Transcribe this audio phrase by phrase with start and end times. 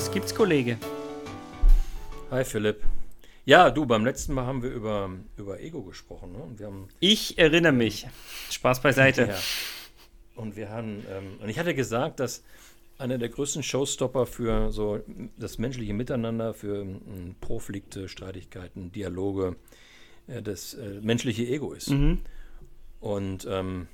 [0.00, 0.78] Was gibt's, Kollege?
[2.30, 2.82] Hi Philipp.
[3.44, 6.32] Ja, du, beim letzten Mal haben wir über, über Ego gesprochen.
[6.32, 6.38] Ne?
[6.38, 8.06] Und wir haben, Ich erinnere mich.
[8.50, 9.26] Spaß beiseite.
[9.26, 9.38] ja.
[10.36, 12.42] Und wir haben, ähm, und ich hatte gesagt, dass
[12.96, 15.00] einer der größten Showstopper für so
[15.36, 19.56] das menschliche Miteinander, für ähm, Proflikte, Streitigkeiten, Dialoge,
[20.28, 21.90] äh, das äh, menschliche Ego ist.
[21.90, 22.22] Mhm.
[23.00, 23.86] Und ähm,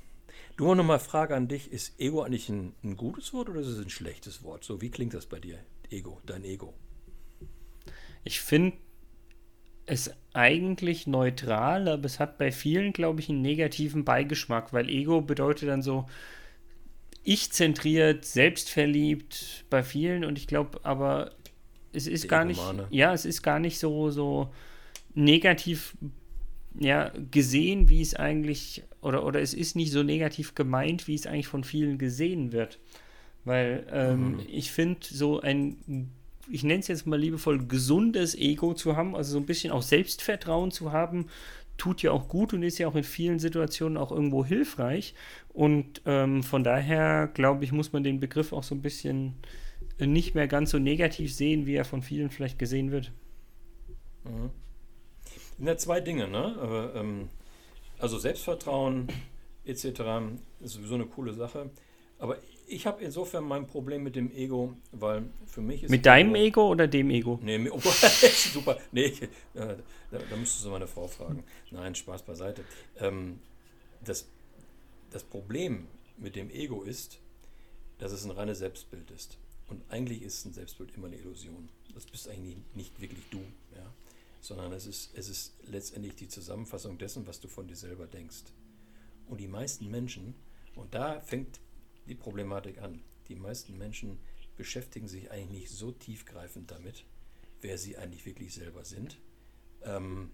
[0.55, 3.67] du noch mal Frage an dich: Ist Ego eigentlich ein, ein gutes Wort oder ist
[3.67, 4.63] es ein schlechtes Wort?
[4.63, 5.59] So, wie klingt das bei dir?
[5.89, 6.73] Ego, dein Ego.
[8.23, 8.77] Ich finde
[9.85, 15.21] es eigentlich neutral, aber es hat bei vielen, glaube ich, einen negativen Beigeschmack, weil Ego
[15.21, 16.05] bedeutet dann so
[17.23, 21.31] ich-zentriert, selbstverliebt bei vielen und ich glaube aber
[21.91, 24.53] es ist Der gar nicht, ja, es ist gar nicht so, so
[25.13, 25.97] negativ
[26.79, 31.25] ja, gesehen, wie es eigentlich, oder, oder es ist nicht so negativ gemeint, wie es
[31.25, 32.79] eigentlich von vielen gesehen wird.
[33.47, 34.45] Weil ähm, Mhm.
[34.47, 36.11] ich finde, so ein,
[36.51, 39.81] ich nenne es jetzt mal liebevoll, gesundes Ego zu haben, also so ein bisschen auch
[39.81, 41.27] Selbstvertrauen zu haben,
[41.77, 45.15] tut ja auch gut und ist ja auch in vielen Situationen auch irgendwo hilfreich.
[45.49, 49.35] Und ähm, von daher, glaube ich, muss man den Begriff auch so ein bisschen
[49.99, 53.13] äh, nicht mehr ganz so negativ sehen, wie er von vielen vielleicht gesehen wird.
[54.23, 54.51] Mhm.
[55.57, 56.91] Sind ja zwei Dinge, ne?
[56.95, 57.29] Ähm,
[57.99, 59.09] also Selbstvertrauen
[59.65, 60.39] etc.
[60.61, 61.71] ist sowieso eine coole Sache.
[62.19, 62.37] Aber
[62.67, 66.67] ich habe insofern mein Problem mit dem Ego, weil für mich ist Mit deinem Ego
[66.69, 67.39] oder dem Ego?
[67.41, 67.79] Nee, oh,
[68.53, 68.77] super.
[68.91, 69.13] Nee,
[69.53, 69.75] äh,
[70.11, 71.43] da, da müsstest du meine Frau fragen.
[71.71, 72.63] Nein, Spaß beiseite.
[72.99, 73.39] Ähm,
[74.03, 74.27] das,
[75.11, 75.87] das Problem
[76.17, 77.19] mit dem Ego ist,
[77.99, 79.37] dass es ein reines Selbstbild ist.
[79.69, 81.69] Und eigentlich ist ein Selbstbild immer eine Illusion.
[81.93, 83.39] Das bist eigentlich nicht, nicht wirklich du,
[83.75, 83.93] ja?
[84.41, 88.43] sondern es ist, es ist letztendlich die Zusammenfassung dessen, was du von dir selber denkst.
[89.27, 90.35] Und die meisten Menschen,
[90.75, 91.59] und da fängt
[92.07, 94.19] die Problematik an, die meisten Menschen
[94.55, 97.05] beschäftigen sich eigentlich nicht so tiefgreifend damit,
[97.61, 99.19] wer sie eigentlich wirklich selber sind,
[99.83, 100.31] ähm,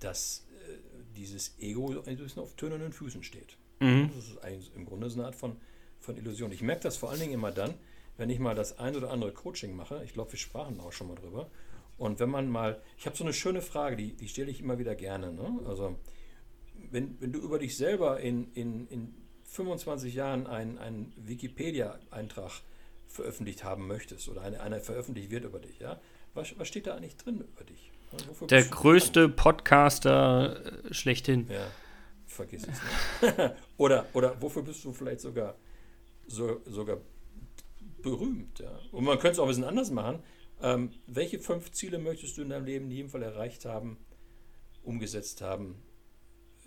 [0.00, 0.78] dass äh,
[1.16, 3.56] dieses Ego ein bisschen auf tönernen Füßen steht.
[3.80, 4.10] Mhm.
[4.14, 5.56] Das ist eigentlich im Grunde so eine Art von,
[6.00, 6.52] von Illusion.
[6.52, 7.74] Ich merke das vor allen Dingen immer dann,
[8.16, 10.02] wenn ich mal das ein oder andere Coaching mache.
[10.04, 11.50] Ich glaube, wir sprachen auch schon mal drüber.
[11.96, 14.78] Und wenn man mal, ich habe so eine schöne Frage, die, die stelle ich immer
[14.78, 15.32] wieder gerne.
[15.32, 15.60] Ne?
[15.66, 15.96] Also,
[16.90, 19.14] wenn, wenn du über dich selber in, in, in
[19.54, 22.50] 25 Jahren einen, einen Wikipedia-Eintrag
[23.06, 26.00] veröffentlicht haben möchtest oder eine, einer veröffentlicht wird über dich, ja,
[26.34, 27.92] was, was steht da eigentlich drin über dich?
[28.28, 31.48] Wofür Der größte Podcaster äh, schlechthin.
[31.48, 31.66] Ja,
[32.26, 33.54] vergiss es nicht.
[33.76, 35.56] oder, oder wofür bist du vielleicht sogar,
[36.26, 36.98] so, sogar
[38.02, 38.58] berühmt?
[38.58, 38.76] Ja?
[38.90, 40.20] Und man könnte es auch ein bisschen anders machen.
[40.60, 43.98] Ähm, welche fünf Ziele möchtest du in deinem Leben in jedem Fall erreicht haben,
[44.82, 45.80] umgesetzt haben,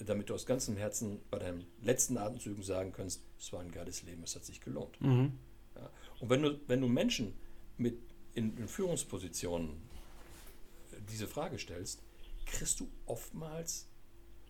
[0.05, 4.03] damit du aus ganzem Herzen bei deinen letzten Atemzügen sagen kannst, es war ein geiles
[4.03, 4.99] Leben, es hat sich gelohnt.
[5.01, 5.33] Mhm.
[5.75, 5.89] Ja.
[6.19, 7.33] Und wenn du, wenn du Menschen
[7.77, 7.99] mit
[8.33, 9.81] in, in Führungspositionen
[11.09, 12.03] diese Frage stellst,
[12.45, 13.87] kriegst du oftmals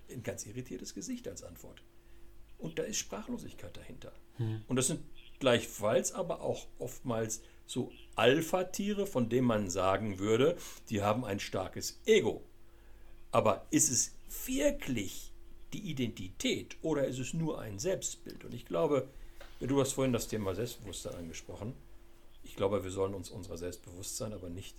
[0.10, 1.82] ein ganz irritiertes Gesicht als Antwort.
[2.58, 4.12] Und da ist Sprachlosigkeit dahinter.
[4.68, 5.02] Und das sind
[5.40, 10.58] gleichfalls aber auch oftmals so Alpha-Tiere, von denen man sagen würde,
[10.90, 12.44] die haben ein starkes Ego.
[13.32, 14.16] Aber ist es
[14.46, 15.34] wirklich
[15.74, 18.46] die Identität oder ist es nur ein Selbstbild?
[18.46, 19.08] Und ich glaube,
[19.60, 21.74] du hast vorhin das Thema Selbstbewusstsein angesprochen.
[22.44, 24.76] Ich glaube, wir sollen uns unserer selbst bewusst sein, aber nicht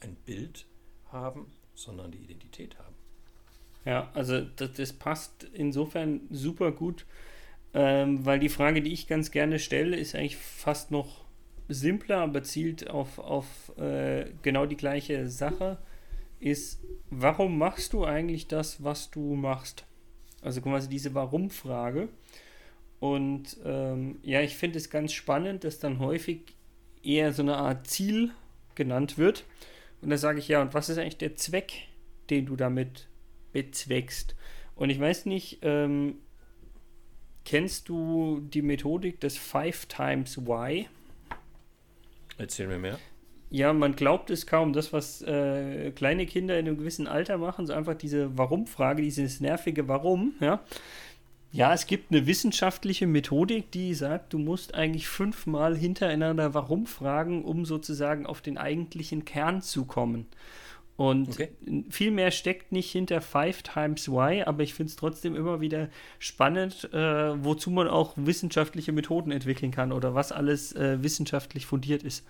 [0.00, 0.66] ein Bild
[1.12, 2.94] haben, sondern die Identität haben.
[3.84, 7.06] Ja, also das, das passt insofern super gut,
[7.74, 11.24] ähm, weil die Frage, die ich ganz gerne stelle, ist eigentlich fast noch
[11.68, 13.46] simpler, aber zielt auf, auf
[13.78, 15.78] äh, genau die gleiche Sache,
[16.40, 19.84] ist, warum machst du eigentlich das, was du machst?
[20.42, 22.08] Also quasi diese Warum-Frage.
[23.00, 26.40] Und ähm, ja, ich finde es ganz spannend, dass dann häufig
[27.02, 28.32] eher so eine Art Ziel
[28.74, 29.44] genannt wird.
[30.00, 31.72] Und da sage ich, ja, und was ist eigentlich der Zweck,
[32.30, 33.08] den du damit
[33.52, 34.34] bezweckst?
[34.74, 36.18] Und ich weiß nicht, ähm,
[37.44, 40.88] kennst du die Methodik des Five Times Why?
[42.36, 42.98] Erzähl mir mehr.
[43.50, 47.66] Ja, man glaubt es kaum, das, was äh, kleine Kinder in einem gewissen Alter machen,
[47.66, 50.60] so einfach diese Warum-Frage, dieses nervige Warum, ja.
[51.50, 57.42] Ja, es gibt eine wissenschaftliche Methodik, die sagt, du musst eigentlich fünfmal hintereinander Warum fragen,
[57.42, 60.26] um sozusagen auf den eigentlichen Kern zu kommen.
[60.96, 61.48] Und Okay.
[61.90, 65.88] viel mehr steckt nicht hinter Five Times Why, aber ich finde es trotzdem immer wieder
[66.18, 72.02] spannend, äh, wozu man auch wissenschaftliche Methoden entwickeln kann oder was alles äh, wissenschaftlich fundiert
[72.02, 72.26] ist.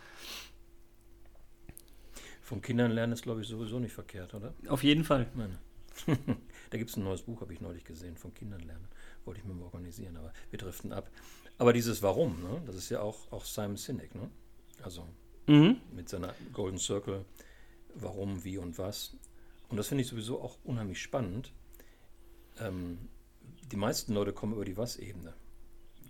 [2.49, 4.55] Von Kindern lernen ist, glaube ich, sowieso nicht verkehrt, oder?
[4.69, 5.31] Auf jeden Fall.
[5.35, 5.59] Nein.
[6.71, 8.89] da gibt es ein neues Buch, habe ich neulich gesehen, von Kindern lernen.
[9.27, 11.11] Wollte ich mir mal organisieren, aber wir driften ab.
[11.59, 14.15] Aber dieses Warum, ne, das ist ja auch, auch Simon Sinek.
[14.15, 14.31] Ne?
[14.83, 15.07] Also
[15.47, 15.83] mhm.
[15.95, 17.27] mit seiner Golden Circle,
[17.95, 19.15] warum, wie und was.
[19.69, 21.53] Und das finde ich sowieso auch unheimlich spannend.
[22.61, 23.11] Ähm,
[23.71, 25.35] die meisten Leute kommen über die Was-Ebene.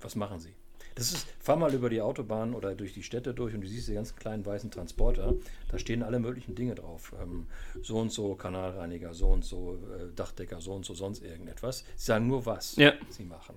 [0.01, 0.55] Was machen sie?
[0.95, 3.89] Das ist, fahr mal über die Autobahn oder durch die Städte durch und du siehst
[3.89, 5.35] die ganz kleinen weißen Transporter.
[5.69, 7.15] Da stehen alle möglichen Dinge drauf.
[7.21, 7.47] Ähm,
[7.83, 11.85] so und so Kanalreiniger, so und so äh, Dachdecker, so und so sonst irgendetwas.
[11.97, 12.95] Sie sagen nur, was ja.
[13.11, 13.55] sie machen.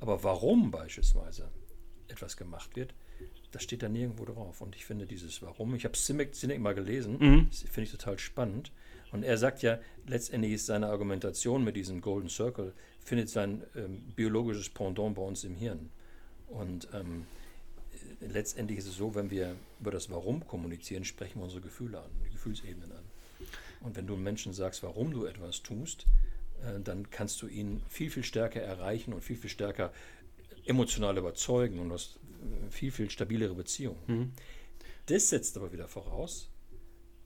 [0.00, 1.50] Aber warum beispielsweise
[2.08, 2.94] etwas gemacht wird,
[3.52, 4.60] das steht da nirgendwo drauf.
[4.60, 7.50] Und ich finde dieses Warum, ich habe Simic mal gelesen, mhm.
[7.50, 8.72] finde ich total spannend.
[9.12, 14.02] Und er sagt ja, letztendlich ist seine Argumentation mit diesem Golden Circle, findet sein ähm,
[14.16, 15.90] biologisches Pendant bei uns im Hirn.
[16.54, 17.26] Und ähm,
[18.20, 22.10] letztendlich ist es so, wenn wir über das Warum kommunizieren, sprechen wir unsere Gefühle an,
[22.24, 23.04] die Gefühlsebenen an.
[23.80, 26.06] Und wenn du Menschen sagst, warum du etwas tust,
[26.62, 29.92] äh, dann kannst du ihn viel, viel stärker erreichen und viel, viel stärker
[30.64, 34.00] emotional überzeugen und hast äh, viel, viel stabilere Beziehungen.
[34.06, 34.32] Mhm.
[35.06, 36.48] Das setzt aber wieder voraus,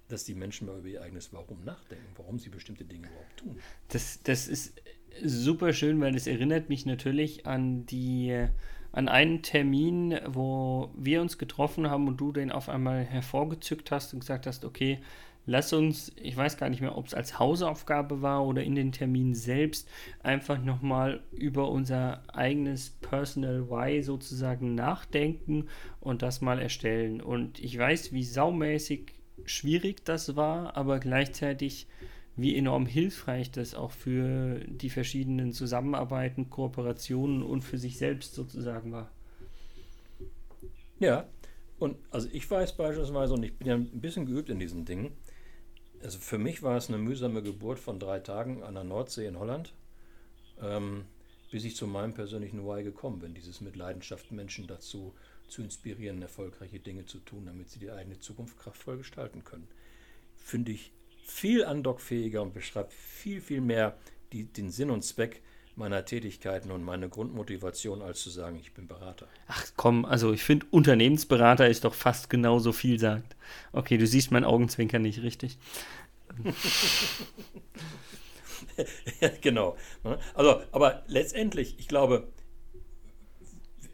[0.08, 3.60] dass die Menschen mal über ihr eigenes Warum nachdenken, warum sie bestimmte Dinge überhaupt tun.
[3.88, 4.72] Das, das ist
[5.22, 8.48] super schön, weil es erinnert mich natürlich an die
[8.90, 14.14] an einen Termin, wo wir uns getroffen haben und du den auf einmal hervorgezückt hast
[14.14, 14.98] und gesagt hast, okay,
[15.48, 18.92] lass uns, ich weiß gar nicht mehr, ob es als Hausaufgabe war oder in den
[18.92, 19.88] Termin selbst,
[20.22, 25.66] einfach nochmal über unser eigenes Personal Why sozusagen nachdenken
[26.00, 27.20] und das mal erstellen.
[27.20, 29.14] Und ich weiß, wie saumäßig
[29.44, 31.86] schwierig das war, aber gleichzeitig
[32.38, 38.92] wie enorm hilfreich das auch für die verschiedenen Zusammenarbeiten, Kooperationen und für sich selbst sozusagen
[38.92, 39.10] war.
[41.00, 41.28] Ja,
[41.80, 45.10] und also ich weiß beispielsweise, und ich bin ja ein bisschen geübt in diesen Dingen,
[46.00, 49.38] also für mich war es eine mühsame Geburt von drei Tagen an der Nordsee in
[49.38, 49.74] Holland,
[50.62, 51.06] ähm,
[51.50, 55.12] bis ich zu meinem persönlichen Why gekommen bin, dieses mit Leidenschaft Menschen dazu
[55.48, 59.66] zu inspirieren, erfolgreiche Dinge zu tun, damit sie die eigene Zukunft kraftvoll gestalten können.
[60.36, 60.92] Finde ich
[61.28, 63.96] viel andockfähiger und beschreibt viel, viel mehr
[64.32, 65.42] die, den Sinn und Zweck
[65.76, 69.28] meiner Tätigkeiten und meine Grundmotivation, als zu sagen, ich bin Berater.
[69.46, 73.36] Ach komm, also ich finde, Unternehmensberater ist doch fast genauso viel sagt.
[73.72, 75.58] Okay, du siehst meinen Augenzwinker nicht richtig.
[79.40, 79.76] genau.
[80.34, 82.28] Also, aber letztendlich, ich glaube,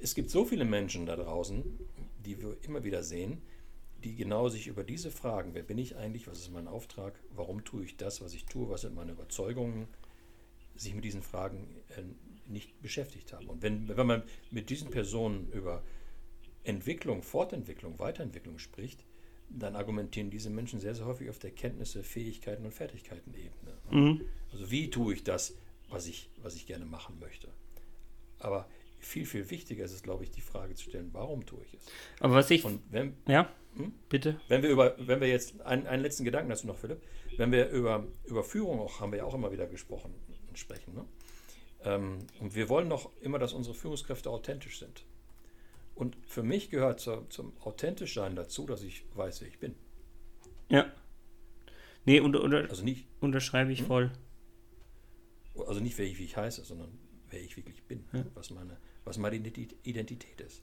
[0.01, 1.65] es gibt so viele Menschen da draußen,
[2.25, 3.43] die wir immer wieder sehen,
[4.05, 7.65] die genau sich über diese Fragen, wer bin ich eigentlich, was ist mein Auftrag, warum
[7.65, 9.89] tue ich das, was ich tue, was sind meine Überzeugungen,
[10.77, 12.03] sich mit diesen Fragen äh,
[12.47, 13.49] nicht beschäftigt haben.
[13.49, 15.83] Und wenn, wenn man mit diesen Personen über
[16.65, 19.05] Entwicklung, Fortentwicklung, Weiterentwicklung spricht,
[19.49, 23.79] dann argumentieren diese Menschen sehr, sehr häufig auf der Kenntnisse, Fähigkeiten und Fertigkeiten-Ebene.
[23.91, 24.25] Mhm.
[24.53, 25.57] Also wie tue ich das,
[25.89, 27.49] was ich, was ich gerne machen möchte.
[28.39, 28.69] Aber
[29.05, 31.87] viel, viel wichtiger ist es, glaube ich, die Frage zu stellen, warum tue ich es?
[32.21, 32.65] Aber was ich.
[32.65, 33.93] Und wenn, ja, hm?
[34.09, 34.41] bitte.
[34.49, 37.03] Wenn wir über, wenn wir jetzt, einen, einen letzten Gedanken dazu noch, Philipp,
[37.37, 40.15] wenn wir über, über Führung auch, haben wir ja auch immer wieder gesprochen
[40.49, 40.95] und sprechen.
[40.95, 41.05] Ne?
[41.85, 45.05] Ähm, und wir wollen doch immer, dass unsere Führungskräfte authentisch sind.
[45.95, 49.75] Und für mich gehört zur, zum authentisch sein dazu, dass ich weiß, wer ich bin.
[50.69, 50.93] Ja.
[52.05, 53.87] Nee, unter, unter, also nicht, unterschreibe ich hm?
[53.87, 54.13] voll.
[55.67, 56.99] Also nicht, wer ich, wie ich heiße, sondern
[57.31, 58.25] wer ich wirklich bin, ja.
[58.35, 60.63] was meine was meine Identität ist.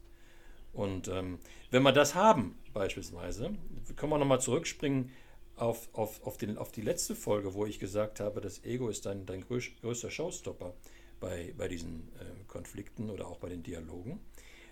[0.74, 3.53] Und ähm, wenn wir das haben, beispielsweise,
[3.95, 5.12] können wir nochmal zurückspringen
[5.55, 9.05] auf, auf, auf, den, auf die letzte Folge, wo ich gesagt habe, das Ego ist
[9.05, 10.74] dein, dein größter Showstopper
[11.19, 14.19] bei, bei diesen äh, Konflikten oder auch bei den Dialogen.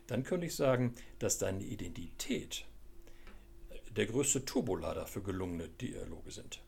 [0.08, 2.66] Dann könnte ich sagen, dass deine Identität
[3.96, 6.64] der größte Turbolader für gelungene Dialoge sind.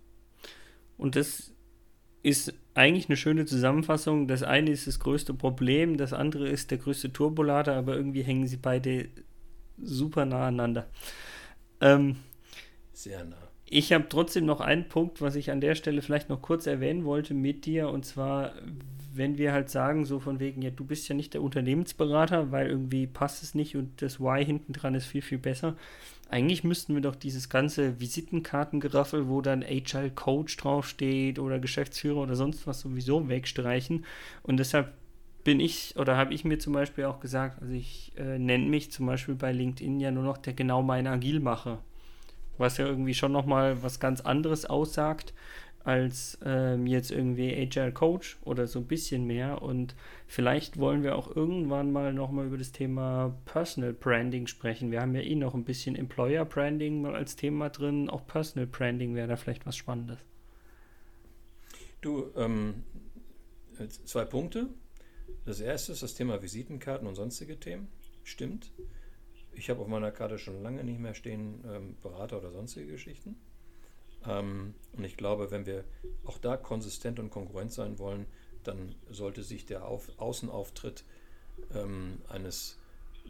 [0.98, 1.54] Und das
[2.24, 4.28] ist eigentlich eine schöne Zusammenfassung.
[4.28, 8.48] Das eine ist das größte Problem, das andere ist der größte Turbolader, aber irgendwie hängen
[8.48, 9.10] sie beide
[9.82, 10.88] super nah aneinander.
[11.80, 12.18] Ähm,
[12.94, 13.38] Sehr nah.
[13.66, 17.06] Ich habe trotzdem noch einen Punkt, was ich an der Stelle vielleicht noch kurz erwähnen
[17.06, 18.54] wollte mit dir, und zwar,
[19.14, 22.68] wenn wir halt sagen, so von wegen, ja, du bist ja nicht der Unternehmensberater, weil
[22.68, 25.76] irgendwie passt es nicht und das Why hinten dran ist viel, viel besser.
[26.30, 32.36] Eigentlich müssten wir doch dieses ganze Visitenkartengeraffel, wo dann Agile Coach draufsteht oder Geschäftsführer oder
[32.36, 34.06] sonst was sowieso wegstreichen.
[34.44, 34.94] Und deshalb
[35.44, 38.92] bin ich oder habe ich mir zum Beispiel auch gesagt, also ich äh, nenne mich
[38.92, 41.80] zum Beispiel bei LinkedIn ja nur noch der genau mein Agilmacher.
[42.58, 45.34] Was ja irgendwie schon nochmal was ganz anderes aussagt
[45.84, 49.62] als ähm, jetzt irgendwie Agile Coach oder so ein bisschen mehr.
[49.62, 49.96] Und
[50.28, 54.92] vielleicht wollen wir auch irgendwann mal nochmal über das Thema Personal Branding sprechen.
[54.92, 58.10] Wir haben ja eh noch ein bisschen Employer Branding mal als Thema drin.
[58.10, 60.20] Auch Personal Branding wäre da vielleicht was Spannendes.
[62.02, 62.84] Du, ähm,
[64.06, 64.68] zwei Punkte.
[65.46, 67.88] Das erste ist das Thema Visitenkarten und sonstige Themen.
[68.24, 68.72] Stimmt.
[69.54, 73.36] Ich habe auf meiner Karte schon lange nicht mehr stehen ähm, Berater oder sonstige Geschichten.
[74.28, 75.84] Ähm, und ich glaube, wenn wir
[76.26, 78.26] auch da konsistent und konkurrent sein wollen,
[78.64, 81.04] dann sollte sich der auf Außenauftritt
[81.74, 82.78] ähm, eines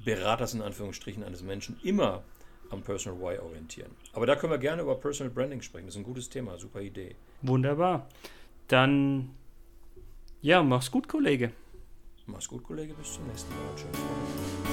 [0.04, 2.24] Beraters in Anführungsstrichen eines Menschen immer
[2.70, 3.92] am Personal Y orientieren.
[4.14, 5.86] Aber da können wir gerne über Personal Branding sprechen.
[5.86, 7.16] Das ist ein gutes Thema, super Idee.
[7.42, 8.08] Wunderbar.
[8.68, 9.36] Dann,
[10.42, 11.52] ja, mach's gut, Kollege.
[12.26, 12.94] Mach's gut, Kollege.
[12.94, 13.76] Bis zum nächsten Mal.
[13.76, 14.71] Tschüss.